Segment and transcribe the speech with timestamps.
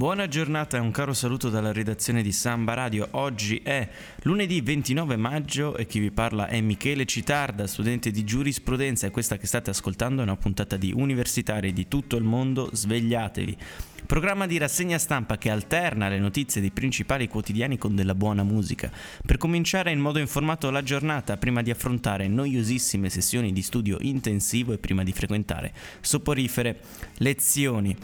[0.00, 3.08] Buona giornata e un caro saluto dalla redazione di Samba Radio.
[3.10, 3.86] Oggi è
[4.22, 9.36] lunedì 29 maggio e chi vi parla è Michele Citarda, studente di giurisprudenza e questa
[9.36, 13.58] che state ascoltando è una puntata di universitari di tutto il mondo, svegliatevi.
[14.06, 18.90] Programma di rassegna stampa che alterna le notizie dei principali quotidiani con della buona musica,
[19.26, 24.72] per cominciare in modo informato la giornata prima di affrontare noiosissime sessioni di studio intensivo
[24.72, 26.80] e prima di frequentare soporifere
[27.18, 27.94] lezioni.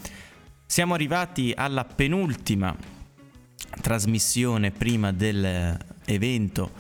[0.69, 2.77] Siamo arrivati alla penultima
[3.81, 6.73] trasmissione prima dell'evento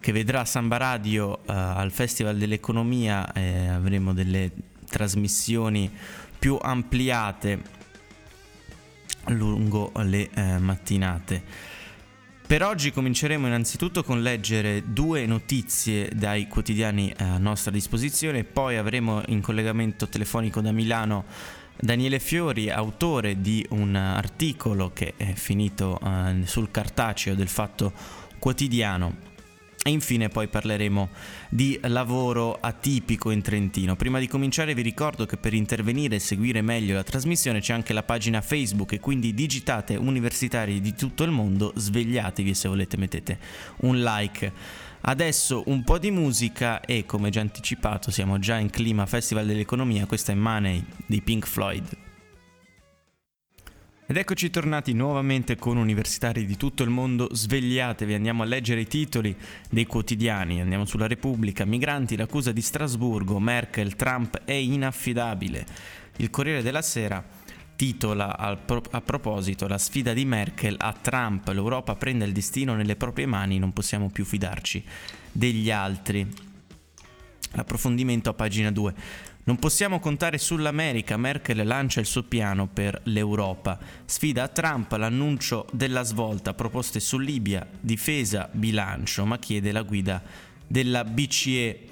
[0.00, 4.50] che vedrà Samba Radio uh, al Festival dell'Economia e avremo delle
[4.88, 5.90] trasmissioni
[6.38, 7.62] più ampliate
[9.26, 11.42] lungo le uh, mattinate.
[12.46, 19.22] Per oggi cominceremo innanzitutto con leggere due notizie dai quotidiani a nostra disposizione, poi avremo
[19.26, 21.26] in collegamento telefonico da Milano
[21.82, 27.92] Daniele Fiori, autore di un articolo che è finito uh, sul cartaceo del Fatto
[28.38, 29.28] Quotidiano.
[29.82, 31.08] E infine poi parleremo
[31.48, 33.96] di lavoro atipico in Trentino.
[33.96, 37.94] Prima di cominciare vi ricordo che per intervenire e seguire meglio la trasmissione c'è anche
[37.94, 43.38] la pagina Facebook e quindi digitate universitari di tutto il mondo, svegliatevi se volete mettete
[43.78, 44.52] un like.
[45.02, 50.04] Adesso un po' di musica e come già anticipato siamo già in clima Festival dell'Economia,
[50.04, 51.96] questa è Money di Pink Floyd.
[54.06, 58.86] Ed eccoci tornati nuovamente con universitari di tutto il mondo, svegliatevi, andiamo a leggere i
[58.86, 59.34] titoli
[59.70, 65.64] dei quotidiani, andiamo sulla Repubblica, migranti, l'accusa di Strasburgo, Merkel, Trump è inaffidabile.
[66.16, 67.24] Il Corriere della Sera
[67.80, 73.24] titola a proposito la sfida di Merkel a Trump, l'Europa prende il destino nelle proprie
[73.24, 74.84] mani, non possiamo più fidarci
[75.32, 76.30] degli altri.
[77.52, 78.94] L'approfondimento a pagina 2.
[79.44, 83.78] Non possiamo contare sull'America, Merkel lancia il suo piano per l'Europa.
[84.04, 90.22] Sfida a Trump l'annuncio della svolta, proposte su Libia, difesa, bilancio, ma chiede la guida
[90.66, 91.86] della BCE.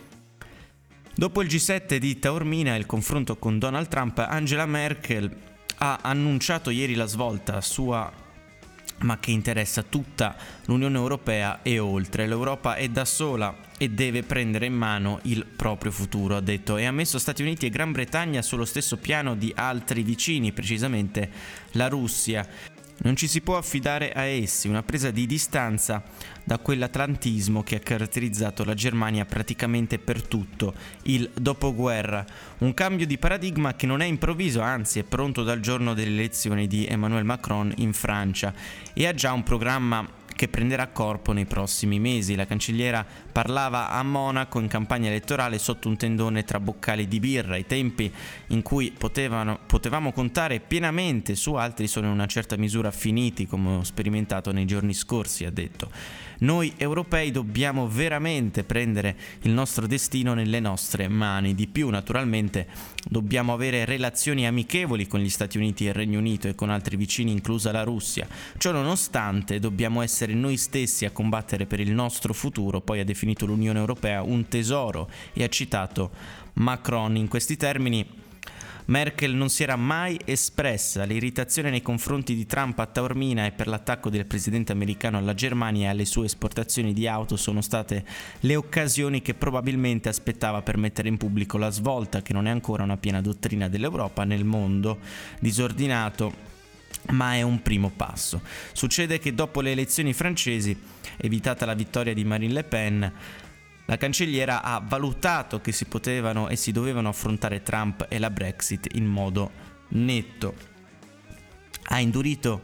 [1.14, 5.46] Dopo il G7 di Taormina e il confronto con Donald Trump, Angela Merkel
[5.78, 8.26] ha annunciato ieri la svolta sua
[9.00, 12.26] ma che interessa tutta l'Unione Europea e oltre.
[12.26, 16.84] L'Europa è da sola e deve prendere in mano il proprio futuro, ha detto, e
[16.84, 21.30] ha messo Stati Uniti e Gran Bretagna sullo stesso piano di altri vicini, precisamente
[21.72, 22.76] la Russia.
[23.00, 26.02] Non ci si può affidare a essi, una presa di distanza
[26.42, 32.24] da quell'atlantismo che ha caratterizzato la Germania praticamente per tutto il dopoguerra.
[32.58, 36.66] Un cambio di paradigma che non è improvviso, anzi è pronto dal giorno delle elezioni
[36.66, 38.52] di Emmanuel Macron in Francia
[38.92, 42.36] e ha già un programma che prenderà corpo nei prossimi mesi.
[42.36, 47.56] La cancelliera parlava a Monaco in campagna elettorale sotto un tendone tra boccali di birra.
[47.56, 48.10] I tempi
[48.48, 53.78] in cui potevano, potevamo contare pienamente su altri sono in una certa misura finiti, come
[53.78, 55.90] ho sperimentato nei giorni scorsi, ha detto.
[56.40, 61.52] Noi europei dobbiamo veramente prendere il nostro destino nelle nostre mani.
[61.56, 62.68] Di più, naturalmente,
[63.08, 66.96] dobbiamo avere relazioni amichevoli con gli Stati Uniti e il Regno Unito e con altri
[66.96, 68.28] vicini, inclusa la Russia.
[68.56, 72.80] Ciò nonostante, dobbiamo essere noi stessi a combattere per il nostro futuro.
[72.80, 76.10] Poi ha definito l'Unione Europea un tesoro e ha citato
[76.54, 78.26] Macron in questi termini.
[78.88, 81.04] Merkel non si era mai espressa.
[81.04, 85.88] L'irritazione nei confronti di Trump a Taormina e per l'attacco del presidente americano alla Germania
[85.88, 88.02] e alle sue esportazioni di auto sono state
[88.40, 92.82] le occasioni che probabilmente aspettava per mettere in pubblico la svolta, che non è ancora
[92.82, 95.00] una piena dottrina dell'Europa nel mondo
[95.38, 96.47] disordinato
[97.10, 98.42] ma è un primo passo.
[98.72, 100.78] Succede che dopo le elezioni francesi,
[101.16, 103.12] evitata la vittoria di Marine Le Pen,
[103.86, 108.94] la cancelliera ha valutato che si potevano e si dovevano affrontare Trump e la Brexit
[108.96, 109.50] in modo
[109.88, 110.54] netto.
[111.84, 112.60] Ha indurito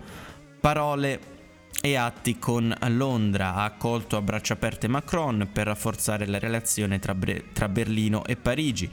[0.61, 1.33] parole
[1.81, 7.15] e atti con Londra, ha accolto a braccia aperte Macron per rafforzare la relazione tra,
[7.15, 8.91] Bre- tra Berlino e Parigi,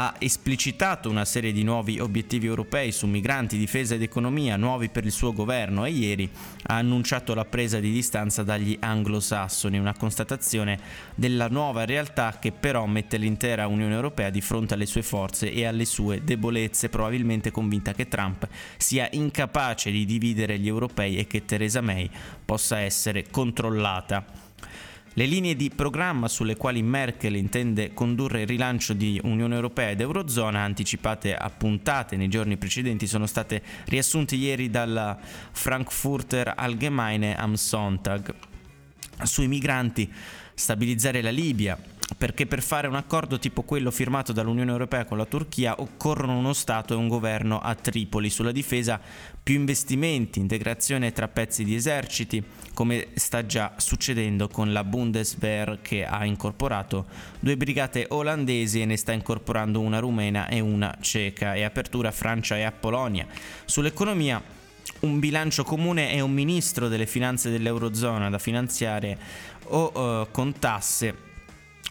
[0.00, 5.04] ha esplicitato una serie di nuovi obiettivi europei su migranti, difesa ed economia, nuovi per
[5.04, 6.30] il suo governo e ieri
[6.66, 10.78] ha annunciato la presa di distanza dagli anglosassoni, una constatazione
[11.16, 15.64] della nuova realtà che però mette l'intera Unione Europea di fronte alle sue forze e
[15.66, 18.46] alle sue debolezze, probabilmente convinta che Trump
[18.76, 22.08] sia incapace di dividere gli europei e che Theresa May
[22.44, 24.47] possa essere controllata.
[25.18, 30.00] Le linee di programma sulle quali Merkel intende condurre il rilancio di Unione Europea ed
[30.00, 37.54] Eurozona, anticipate a puntate nei giorni precedenti, sono state riassunte ieri dalla Frankfurter Allgemeine am
[37.54, 38.32] Sonntag.
[39.24, 40.08] Sui migranti,
[40.54, 41.76] stabilizzare la Libia,
[42.16, 46.52] perché per fare un accordo tipo quello firmato dall'Unione Europea con la Turchia occorrono uno
[46.52, 48.30] Stato e un governo a Tripoli.
[48.30, 48.98] Sulla difesa
[49.42, 56.04] più investimenti, integrazione tra pezzi di eserciti, come sta già succedendo con la Bundeswehr che
[56.04, 57.06] ha incorporato
[57.40, 62.12] due brigate olandesi e ne sta incorporando una rumena e una ceca e apertura a
[62.12, 63.26] Francia e a Polonia.
[63.64, 64.56] Sull'economia
[65.00, 69.18] un bilancio comune e un ministro delle finanze dell'Eurozona da finanziare
[69.64, 71.26] o uh, con tasse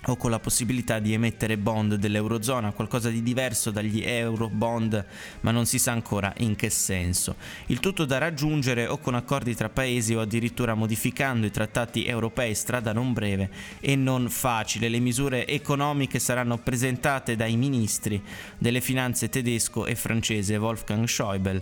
[0.07, 5.05] o con la possibilità di emettere bond dell'Eurozona, qualcosa di diverso dagli euro bond,
[5.41, 7.35] ma non si sa ancora in che senso.
[7.67, 12.55] Il tutto da raggiungere o con accordi tra paesi o addirittura modificando i trattati europei
[12.55, 13.49] strada non breve
[13.79, 14.89] e non facile.
[14.89, 18.21] Le misure economiche saranno presentate dai ministri
[18.57, 21.61] delle finanze tedesco e francese Wolfgang Schäuble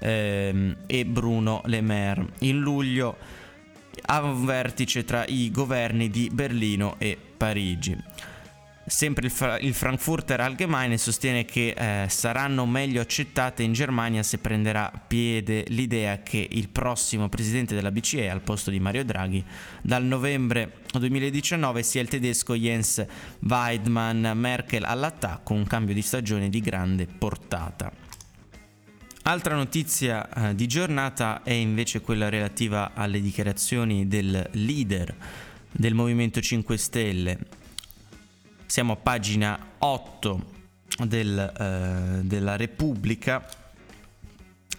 [0.00, 2.26] ehm, e Bruno Le Maire.
[2.40, 3.42] In luglio
[4.06, 7.33] a un vertice tra i governi di Berlino e Parigi.
[8.86, 14.36] Sempre il, Fra- il, Frankfurter Allgemeine sostiene che eh, saranno meglio accettate in Germania se
[14.36, 19.42] prenderà piede l'idea che il prossimo presidente della BCE al posto di Mario Draghi.
[19.80, 23.02] Dal novembre 2019 sia il tedesco Jens
[23.40, 27.90] Weidmann Merkel all'attacco, un cambio di stagione di grande portata.
[29.22, 35.16] Altra notizia eh, di giornata è invece quella relativa alle dichiarazioni del leader
[35.76, 37.38] del Movimento 5 Stelle.
[38.66, 40.52] Siamo a pagina 8
[41.04, 43.46] del, eh, della Repubblica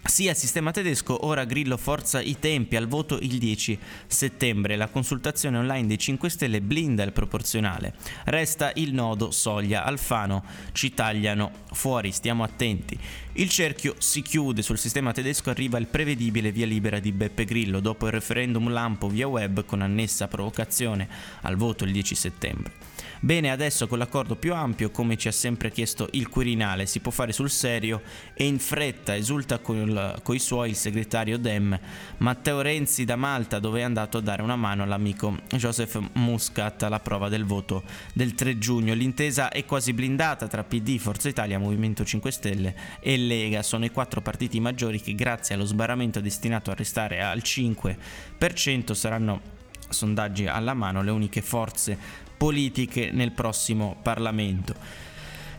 [0.08, 4.76] sia sistema tedesco, ora Grillo forza i tempi al voto il 10 settembre.
[4.76, 7.94] La consultazione online dei 5 Stelle blinda il proporzionale.
[8.24, 9.84] Resta il nodo soglia.
[9.84, 12.98] Alfano ci tagliano fuori, stiamo attenti.
[13.32, 17.80] Il cerchio si chiude, sul sistema tedesco arriva il prevedibile via libera di Beppe Grillo
[17.80, 21.08] dopo il referendum lampo via web con annessa provocazione
[21.42, 22.72] al voto il 10 settembre.
[23.20, 27.10] Bene, adesso con l'accordo più ampio, come ci ha sempre chiesto il Quirinale, si può
[27.10, 28.02] fare sul serio
[28.34, 31.78] e in fretta esulta con i suoi il segretario Dem,
[32.18, 37.00] Matteo Renzi da Malta, dove è andato a dare una mano all'amico Joseph Muscat alla
[37.00, 38.92] prova del voto del 3 giugno.
[38.92, 43.62] L'intesa è quasi blindata tra PD, Forza Italia, Movimento 5 Stelle e Lega.
[43.62, 49.54] Sono i quattro partiti maggiori che grazie allo sbarramento destinato a restare al 5% saranno
[49.88, 54.74] sondaggi alla mano le uniche forze politiche nel prossimo Parlamento.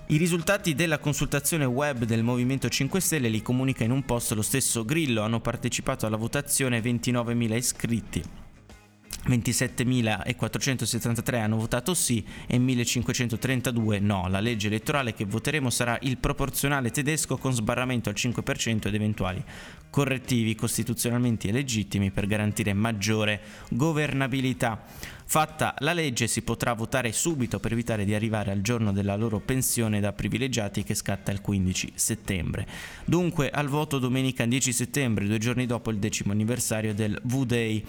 [0.07, 4.41] I risultati della consultazione web del Movimento 5 Stelle li comunica in un post lo
[4.41, 8.46] stesso Grillo, hanno partecipato alla votazione 29.000 iscritti.
[9.27, 14.27] 27.473 hanno votato sì e 1.532 no.
[14.29, 19.43] La legge elettorale che voteremo sarà il proporzionale tedesco con sbarramento al 5% ed eventuali
[19.89, 24.83] correttivi costituzionalmente legittimi per garantire maggiore governabilità.
[25.29, 29.39] Fatta la legge si potrà votare subito per evitare di arrivare al giorno della loro
[29.39, 32.65] pensione da privilegiati che scatta il 15 settembre.
[33.03, 37.83] Dunque al voto domenica 10 settembre, due giorni dopo il decimo anniversario del V-Day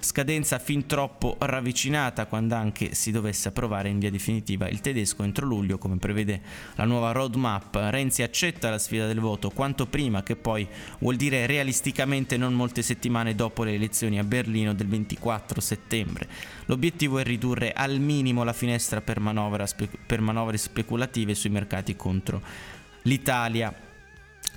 [0.00, 5.44] scadenza fin troppo ravvicinata quando anche si dovesse approvare in via definitiva il tedesco entro
[5.44, 6.40] luglio come prevede
[6.76, 7.74] la nuova roadmap.
[7.74, 10.66] Renzi accetta la sfida del voto quanto prima che poi
[11.00, 16.28] vuol dire realisticamente non molte settimane dopo le elezioni a Berlino del 24 settembre.
[16.66, 19.20] L'obiettivo è ridurre al minimo la finestra per,
[19.64, 22.40] spe- per manovre speculative sui mercati contro
[23.02, 23.86] l'Italia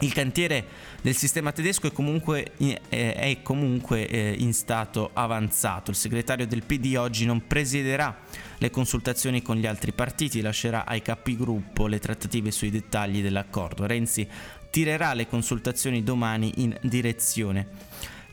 [0.02, 0.66] il cantiere
[1.02, 5.92] del sistema tedesco è comunque, è comunque eh, in stato avanzato.
[5.92, 8.20] Il segretario del PD oggi non presiederà
[8.58, 13.86] le consultazioni con gli altri partiti, lascerà ai capigruppo le trattative sui dettagli dell'accordo.
[13.86, 14.28] Renzi
[14.70, 17.68] tirerà le consultazioni domani in direzione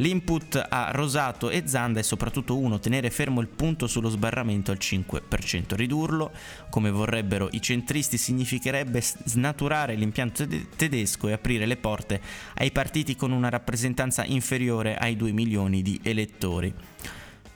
[0.01, 4.79] L'input a Rosato e Zanda è soprattutto uno, tenere fermo il punto sullo sbarramento al
[4.81, 5.75] 5%.
[5.75, 6.31] Ridurlo,
[6.71, 12.21] come vorrebbero i centristi, significherebbe snaturare l'impianto tedesco e aprire le porte
[12.55, 16.73] ai partiti con una rappresentanza inferiore ai 2 milioni di elettori.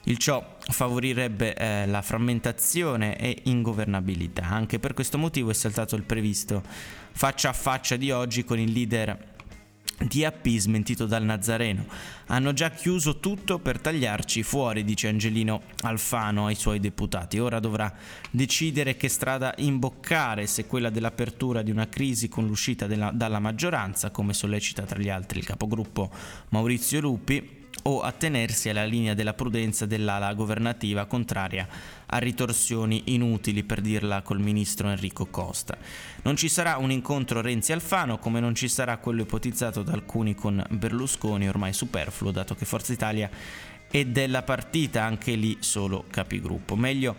[0.06, 4.42] Il ciò favorirebbe eh, la frammentazione e ingovernabilità.
[4.48, 6.62] Anche per questo motivo è saltato il previsto
[7.12, 9.31] faccia a faccia di oggi con il leader
[9.98, 11.86] DAP smentito dal Nazareno.
[12.26, 17.38] Hanno già chiuso tutto per tagliarci fuori, dice Angelino Alfano ai suoi deputati.
[17.38, 17.92] Ora dovrà
[18.30, 24.10] decidere che strada imboccare, se quella dell'apertura di una crisi con l'uscita della, dalla maggioranza,
[24.10, 26.10] come sollecita tra gli altri il capogruppo
[26.50, 31.66] Maurizio Lupi, o attenersi alla linea della prudenza dell'ala governativa contraria
[32.06, 35.76] a ritorsioni inutili per dirla col ministro Enrico Costa.
[36.22, 40.64] Non ci sarà un incontro Renzi-Alfano come non ci sarà quello ipotizzato da alcuni con
[40.70, 43.30] Berlusconi ormai superfluo dato che Forza Italia
[43.90, 46.76] è della partita anche lì solo capigruppo.
[46.76, 47.16] Meglio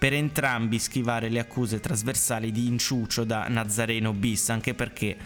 [0.00, 5.16] per entrambi schivare le accuse trasversali di inciucio da Nazareno bis anche perché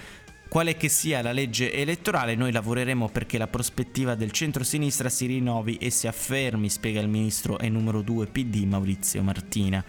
[0.55, 5.79] quale che sia la legge elettorale, noi lavoreremo perché la prospettiva del centro-sinistra si rinnovi
[5.79, 9.85] e si affermi, spiega il ministro e numero 2 PD Maurizio Martina.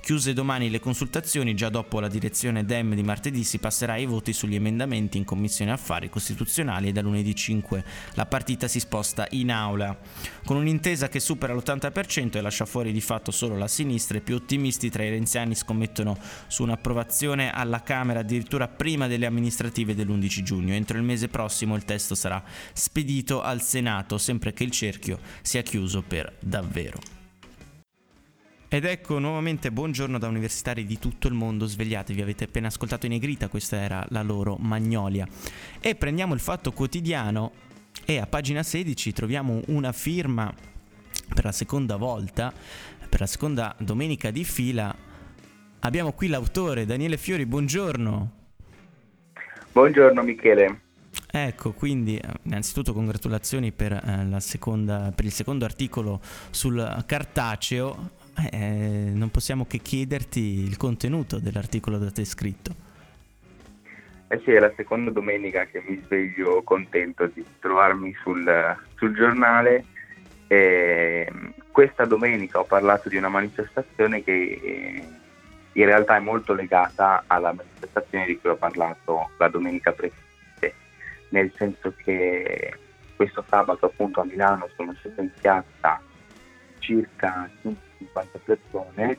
[0.00, 4.32] Chiuse domani le consultazioni, già dopo la direzione DEM di martedì si passerà ai voti
[4.32, 9.52] sugli emendamenti in Commissione Affari Costituzionali e da lunedì 5 la partita si sposta in
[9.52, 9.96] aula.
[10.44, 14.36] Con un'intesa che supera l'80% e lascia fuori di fatto solo la sinistra, i più
[14.36, 20.74] ottimisti tra i renziani scommettono su un'approvazione alla Camera addirittura prima delle amministrative dell'11 giugno.
[20.74, 22.42] Entro il mese prossimo il testo sarà
[22.72, 27.19] spedito al Senato, sempre che il cerchio sia chiuso per davvero.
[28.72, 33.10] Ed ecco nuovamente buongiorno da universitari di tutto il mondo, svegliatevi, avete appena ascoltato in
[33.10, 35.26] Negrita, questa era la loro Magnolia.
[35.80, 37.50] E prendiamo il fatto quotidiano
[38.04, 40.54] e a pagina 16 troviamo una firma
[41.34, 42.52] per la seconda volta,
[43.08, 44.94] per la seconda domenica di fila.
[45.80, 48.32] Abbiamo qui l'autore Daniele Fiori, buongiorno.
[49.72, 50.80] Buongiorno Michele.
[51.28, 58.18] Ecco, quindi eh, innanzitutto congratulazioni per, eh, seconda, per il secondo articolo sul cartaceo
[58.50, 62.88] eh, non possiamo che chiederti il contenuto dell'articolo da te scritto.
[64.28, 69.84] Eh sì, è la seconda domenica che mi sveglio contento di trovarmi sul, sul giornale.
[70.46, 71.30] E
[71.70, 75.04] questa domenica ho parlato di una manifestazione che eh,
[75.72, 80.74] in realtà è molto legata alla manifestazione di cui ho parlato la domenica precedente,
[81.30, 82.74] nel senso che
[83.16, 86.00] questo sabato appunto a Milano sono sceso in piazza
[86.90, 89.16] circa 50 persone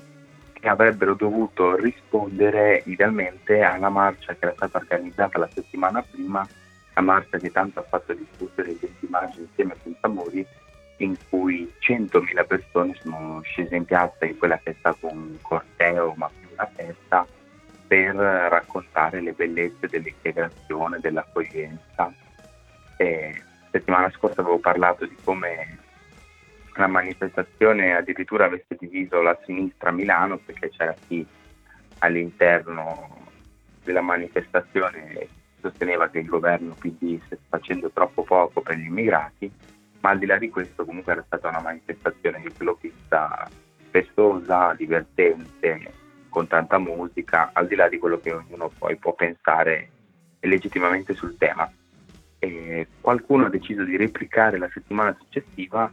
[0.52, 6.46] che avrebbero dovuto rispondere idealmente alla marcia che era stata organizzata la settimana prima,
[6.94, 10.46] la marcia che tanto ha fatto discutere questi immagini insieme a senza muri,
[10.98, 16.30] in cui 100.000 persone sono scese in piazza in quella è stato un corteo, ma
[16.38, 17.26] più una festa,
[17.88, 22.14] per raccontare le bellezze dell'integrazione, dell'accoglienza.
[22.98, 25.81] E settimana scorsa avevo parlato di come
[26.82, 31.26] la manifestazione addirittura avesse diviso la sinistra a Milano perché c'era chi
[32.00, 33.28] all'interno
[33.84, 35.28] della manifestazione
[35.60, 39.52] sosteneva che il governo PD stesse facendo troppo poco per gli immigrati,
[40.00, 42.80] ma al di là di questo comunque era stata una manifestazione di l'ho
[43.92, 45.94] festosa, divertente,
[46.30, 49.90] con tanta musica, al di là di quello che ognuno poi può pensare
[50.40, 51.72] legittimamente sul tema.
[52.40, 55.92] E qualcuno ha deciso di replicare la settimana successiva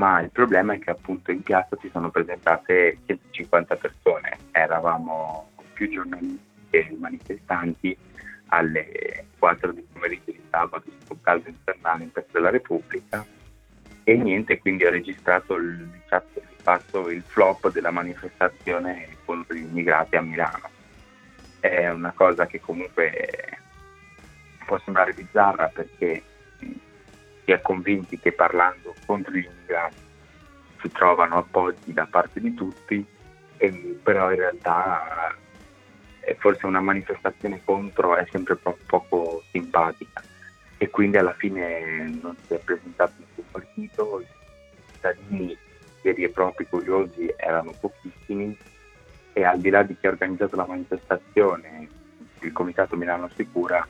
[0.00, 5.90] ma il problema è che appunto in piazza si sono presentate 150 persone, eravamo più
[5.90, 6.40] giornalisti
[6.70, 7.94] che manifestanti.
[8.52, 13.24] Alle 4 di pomeriggio di sabato su un caldo infernale in Piazza della Repubblica.
[14.02, 19.60] E niente, quindi ho registrato il, diciamo, di fatto il flop della manifestazione contro gli
[19.60, 20.68] immigrati a Milano.
[21.60, 23.60] È una cosa che comunque
[24.66, 26.22] può sembrare bizzarra perché
[27.54, 30.08] si convinti che parlando contro gli immigrati
[30.80, 33.04] si trovano appoggi da parte di tutti,
[34.02, 35.34] però in realtà
[36.20, 40.22] è forse una manifestazione contro è sempre po- poco simpatica.
[40.78, 44.26] E quindi alla fine non si è presentato nessun partito, i
[44.92, 45.58] cittadini
[46.02, 48.56] veri e propri curiosi erano pochissimi.
[49.32, 51.88] E al di là di chi ha organizzato la manifestazione,
[52.40, 53.86] il Comitato Milano Sicura,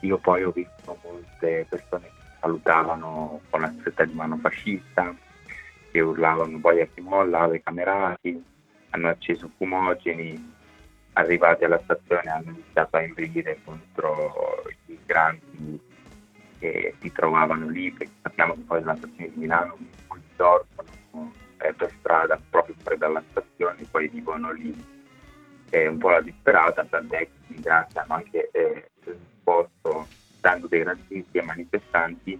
[0.00, 5.14] io poi ho visto molte persone salutavano con la stretta di mano fascista,
[5.90, 8.42] che urlavano poi a chi molla, ai camerati,
[8.90, 10.58] hanno acceso fumogeni,
[11.12, 15.80] arrivati alla stazione hanno iniziato a inveire contro i migranti
[16.58, 19.76] che si trovavano lì, perché sappiamo che poi la stazione di Milano
[20.08, 24.98] molti dormono eh, per strada proprio fuori dalla stazione, poi vivono lì.
[25.68, 30.06] È un po' la disperata, tant'è che i migranti hanno anche eh, risposto
[30.40, 32.38] dando dei razzisti ai manifestanti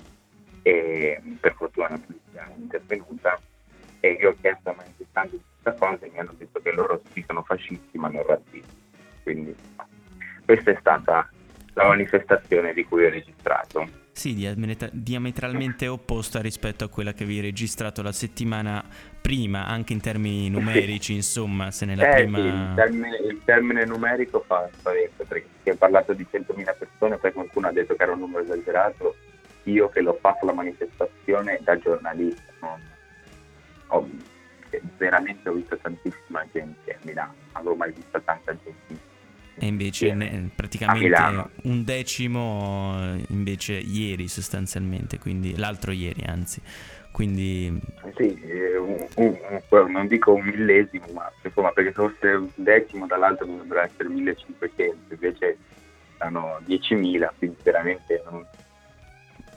[0.62, 3.38] e per fortuna la polizia è intervenuta
[4.00, 7.24] e io ho chiesto ai manifestanti questa cosa e mi hanno detto che loro sì
[7.26, 8.78] sono fascisti ma non razzisti.
[9.22, 9.54] Quindi
[10.44, 11.30] questa è stata
[11.74, 13.99] la manifestazione di cui ho registrato.
[14.12, 14.34] Sì,
[14.92, 18.84] diametralmente opposta rispetto a quella che avevi registrato la settimana
[19.20, 22.38] prima, anche in termini numerici, insomma, se nella eh, prima...
[22.38, 27.16] Sì, il, termine, il, termine, numerico fa spavento, perché si è parlato di 100.000 persone,
[27.16, 29.16] poi qualcuno ha detto che era un numero esagerato,
[29.64, 32.80] io che l'ho fatto la manifestazione da giornalista, non,
[33.88, 34.08] ho,
[34.98, 39.08] veramente ho visto tantissima gente a Milano, non avevo mai visto tanta gente
[39.62, 46.62] e invece ne, praticamente un decimo invece ieri sostanzialmente, quindi l'altro ieri anzi.
[47.12, 47.78] Quindi...
[48.16, 48.40] Sì,
[48.78, 49.38] un, un,
[49.68, 54.08] un, non dico un millesimo, ma insomma perché se fosse un decimo dall'altro dovrebbero essere
[54.08, 55.58] 1500, invece
[56.18, 58.46] sono 10.000, quindi veramente non,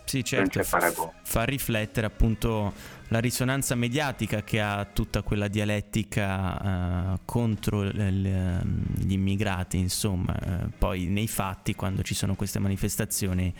[0.03, 0.91] sì, certo, fa,
[1.23, 2.73] fa riflettere appunto
[3.13, 8.59] la risonanza mediatica che ha tutta quella dialettica uh, contro l-
[8.95, 13.53] gli immigrati, insomma, uh, poi nei fatti quando ci sono queste manifestazioni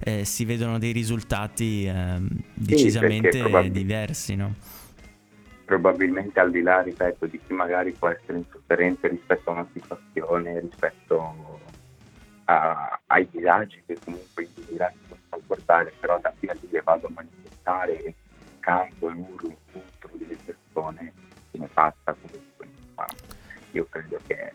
[0.00, 2.20] eh, si vedono dei risultati uh,
[2.52, 4.54] decisamente sì, probabil- diversi, no?
[5.64, 10.58] Probabilmente al di là, ripeto, di chi magari può essere insofferente rispetto a una situazione,
[10.58, 11.60] rispetto
[12.46, 17.06] a, ai disagi che comunque i immigrati possono portare, però da fino a che vado
[17.06, 18.14] a manifestare
[18.66, 21.12] canto e urlo contro delle persone
[21.52, 22.68] se ne passa comunque.
[22.96, 23.06] Ma
[23.70, 24.52] io credo che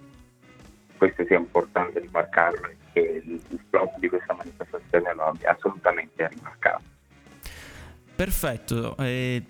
[0.97, 6.27] questo sia importante rimarcarlo e che il, il flop di questa manifestazione lo abbia assolutamente
[6.27, 6.83] rimarcato.
[8.15, 8.97] Perfetto.
[8.97, 9.43] Eh...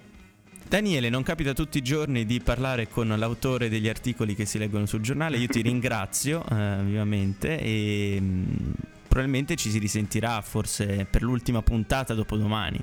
[0.68, 4.86] Daniele, non capita tutti i giorni di parlare con l'autore degli articoli che si leggono
[4.86, 8.72] sul giornale, io ti ringrazio eh, vivamente e mh, mm,
[9.06, 12.82] probabilmente ci si risentirà forse per l'ultima puntata dopo domani.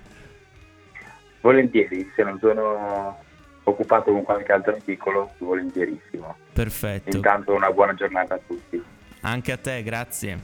[1.48, 3.18] Volentieri, se non sono
[3.62, 6.36] occupato con qualche altro articolo, volentierissimo.
[6.52, 7.16] Perfetto.
[7.16, 8.82] Intanto una buona giornata a tutti.
[9.22, 10.38] Anche a te, grazie.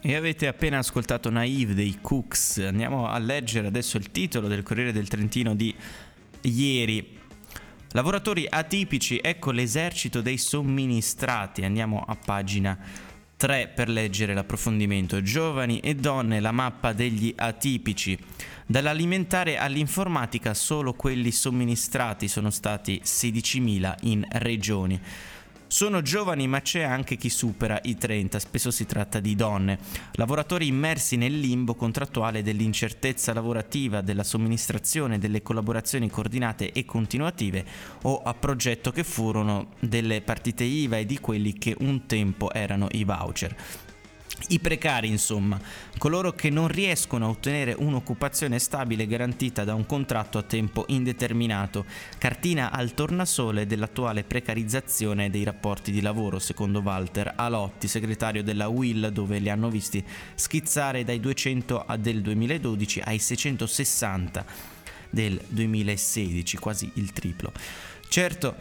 [0.00, 2.64] E avete appena ascoltato Naive dei Cooks.
[2.66, 5.76] Andiamo a leggere adesso il titolo del Corriere del Trentino di
[6.40, 7.18] ieri.
[7.90, 11.62] Lavoratori atipici, ecco l'esercito dei somministrati.
[11.62, 12.78] Andiamo a pagina
[13.40, 15.22] 3 per leggere l'approfondimento.
[15.22, 18.18] Giovani e donne, la mappa degli atipici.
[18.66, 25.00] Dall'alimentare all'informatica solo quelli somministrati sono stati 16.000 in regioni.
[25.72, 29.78] Sono giovani ma c'è anche chi supera i 30, spesso si tratta di donne,
[30.14, 37.64] lavoratori immersi nel limbo contrattuale dell'incertezza lavorativa, della somministrazione, delle collaborazioni coordinate e continuative
[38.02, 42.88] o a progetto che furono delle partite IVA e di quelli che un tempo erano
[42.90, 43.56] i voucher.
[44.48, 45.60] I precari, insomma,
[45.98, 51.84] coloro che non riescono a ottenere un'occupazione stabile garantita da un contratto a tempo indeterminato,
[52.18, 59.10] cartina al tornasole dell'attuale precarizzazione dei rapporti di lavoro, secondo Walter Alotti, segretario della UIL,
[59.12, 64.44] dove li hanno visti schizzare dai 200 del 2012 ai 660
[65.10, 67.52] del 2016, quasi il triplo.
[68.08, 68.56] Certo,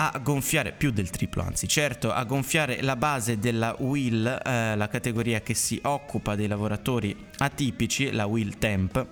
[0.00, 4.86] a gonfiare più del triplo, anzi, certo, a gonfiare la base della WIL, eh, la
[4.86, 9.06] categoria che si occupa dei lavoratori atipici, la WIL Temp.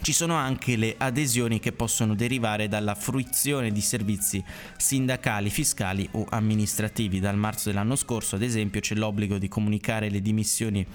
[0.00, 4.42] Ci sono anche le adesioni che possono derivare dalla fruizione di servizi
[4.78, 7.20] sindacali, fiscali o amministrativi.
[7.20, 10.86] Dal marzo dell'anno scorso, ad esempio, c'è l'obbligo di comunicare le dimissioni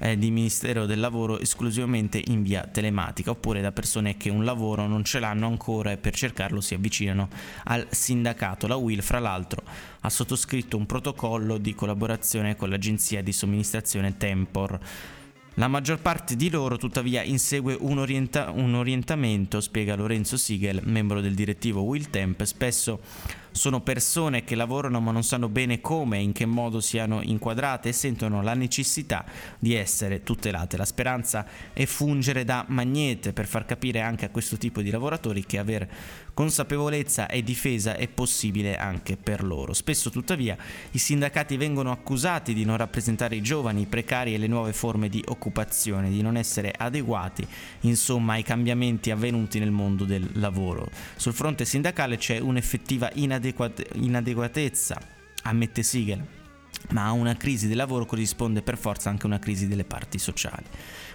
[0.00, 4.86] eh, di Ministero del Lavoro esclusivamente in via telematica oppure da persone che un lavoro
[4.86, 7.28] non ce l'hanno ancora e per cercarlo si avvicinano
[7.64, 8.66] al sindacato.
[8.66, 9.62] La UIL fra l'altro
[10.00, 14.78] ha sottoscritto un protocollo di collaborazione con l'agenzia di somministrazione Tempor.
[15.54, 21.20] La maggior parte di loro tuttavia insegue un, orienta- un orientamento, spiega Lorenzo Siegel, membro
[21.20, 23.00] del direttivo Will Temp, spesso
[23.52, 27.90] sono persone che lavorano ma non sanno bene come e in che modo siano inquadrate
[27.90, 29.24] e sentono la necessità
[29.58, 30.76] di essere tutelate.
[30.76, 35.44] La speranza è fungere da magnete per far capire anche a questo tipo di lavoratori
[35.44, 35.88] che aver
[36.32, 39.74] consapevolezza e difesa è possibile anche per loro.
[39.74, 40.56] Spesso tuttavia
[40.92, 45.08] i sindacati vengono accusati di non rappresentare i giovani, i precari e le nuove forme
[45.08, 47.46] di occupazione, di non essere adeguati
[47.80, 50.88] insomma ai cambiamenti avvenuti nel mondo del lavoro.
[51.16, 53.10] Sul fronte sindacale c'è un'effettiva
[53.40, 55.00] inadeguatezza inadeguatezza,
[55.42, 56.20] ammette Siegel.
[56.90, 60.64] Ma a una crisi del lavoro corrisponde per forza anche una crisi delle parti sociali.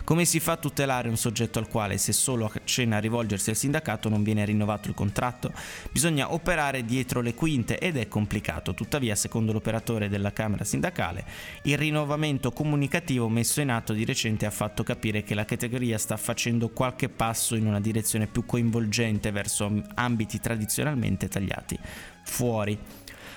[0.03, 3.55] Come si fa a tutelare un soggetto al quale se solo accenna a rivolgersi al
[3.55, 5.51] sindacato non viene rinnovato il contratto?
[5.91, 11.25] Bisogna operare dietro le quinte ed è complicato, tuttavia secondo l'operatore della Camera sindacale
[11.63, 16.17] il rinnovamento comunicativo messo in atto di recente ha fatto capire che la categoria sta
[16.17, 21.79] facendo qualche passo in una direzione più coinvolgente verso ambiti tradizionalmente tagliati
[22.23, 22.77] fuori.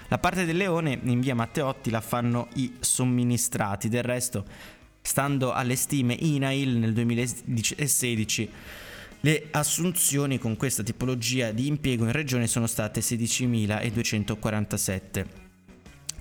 [0.09, 4.45] La parte del leone in via Matteotti la fanno i somministrati, del resto
[5.01, 8.51] Stando alle stime INAIL nel 2016
[9.21, 15.25] le assunzioni con questa tipologia di impiego in regione sono state 16.247.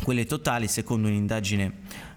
[0.02, 1.73] Quelle totali, secondo un'indagine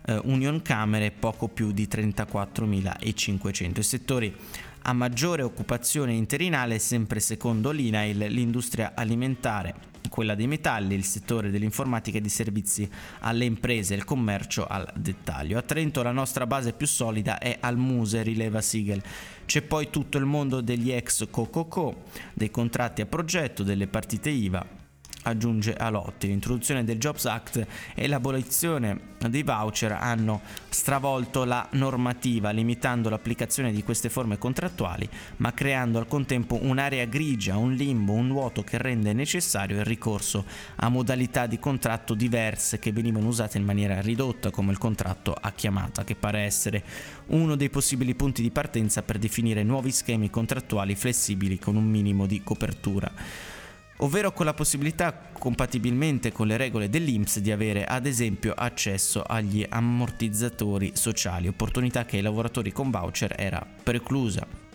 [0.07, 3.79] eh, Union Camere, poco più di 34.500.
[3.79, 4.35] I settori
[4.83, 9.75] a maggiore occupazione interinale, sempre secondo l'INAIL, l'industria alimentare,
[10.09, 12.89] quella dei metalli, il settore dell'informatica e dei servizi
[13.21, 15.59] alle imprese, il commercio al dettaglio.
[15.59, 19.03] A Trento la nostra base più solida è al Muse, rileva Siegel.
[19.45, 22.03] C'è poi tutto il mondo degli ex COCOCO,
[22.35, 24.80] dei contratti a progetto, delle partite IVA,
[25.23, 26.27] aggiunge Alotti.
[26.27, 33.83] L'introduzione del Jobs Act e l'abolizione dei voucher hanno stravolto la normativa, limitando l'applicazione di
[33.83, 39.13] queste forme contrattuali, ma creando al contempo un'area grigia, un limbo, un vuoto che rende
[39.13, 40.45] necessario il ricorso
[40.77, 45.53] a modalità di contratto diverse che venivano usate in maniera ridotta, come il contratto a
[45.53, 46.83] chiamata, che pare essere
[47.27, 52.27] uno dei possibili punti di partenza per definire nuovi schemi contrattuali flessibili con un minimo
[52.27, 53.59] di copertura
[54.01, 59.65] ovvero con la possibilità, compatibilmente con le regole dell'INPS, di avere ad esempio accesso agli
[59.69, 64.70] ammortizzatori sociali, opportunità che ai lavoratori con voucher era preclusa.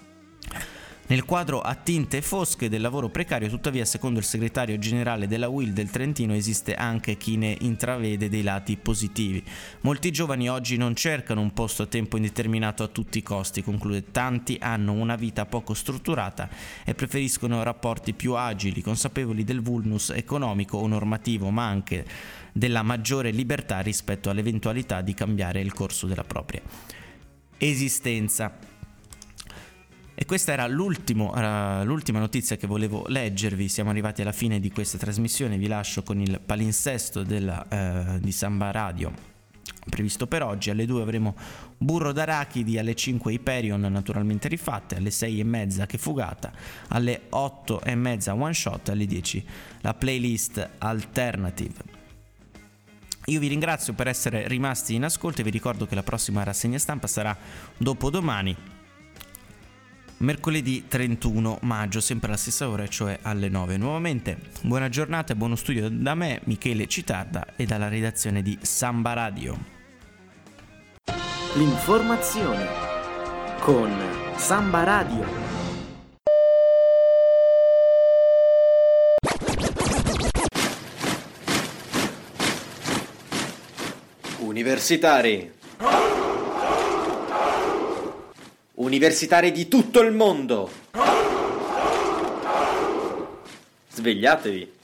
[1.08, 5.72] Nel quadro a tinte fosche del lavoro precario, tuttavia, secondo il segretario generale della UIL
[5.72, 9.44] del Trentino, esiste anche chi ne intravede dei lati positivi.
[9.82, 14.10] Molti giovani oggi non cercano un posto a tempo indeterminato a tutti i costi, conclude,
[14.10, 16.50] tanti hanno una vita poco strutturata
[16.84, 22.04] e preferiscono rapporti più agili, consapevoli del vulnus economico o normativo, ma anche
[22.52, 26.64] della maggiore libertà rispetto all'eventualità di cambiare il corso della propria
[27.58, 28.74] esistenza.
[30.18, 35.58] E questa era, l'ultima notizia che volevo leggervi, siamo arrivati alla fine di questa trasmissione,
[35.58, 39.34] vi lascio con il palinsesto della, eh, di Samba Radio
[39.88, 40.70] previsto per oggi.
[40.70, 41.36] Alle 2 avremo
[41.78, 46.52] Burro d'Arachidi, alle 5 Hyperion naturalmente rifatte, alle 6 e mezza che fugata,
[46.90, 49.46] alle 8 e mezza one shot, alle 10
[49.82, 51.94] la playlist alternative.
[53.26, 56.78] Io vi ringrazio per essere rimasti in ascolto e vi ricordo che la prossima rassegna
[56.78, 57.36] stampa sarà
[57.78, 58.75] dopodomani
[60.18, 63.78] mercoledì 31 maggio, sempre alla stessa ora, cioè alle 9.
[63.78, 69.14] Nuovamente buona giornata e buono studio da me, Michele Citarda e dalla redazione di Samba
[69.14, 69.58] Radio.
[71.56, 72.68] L'informazione
[73.60, 73.92] con
[74.36, 75.54] Samba Radio.
[84.40, 85.52] Universitari
[88.78, 90.70] Universitari di tutto il mondo!
[93.88, 94.75] Svegliatevi!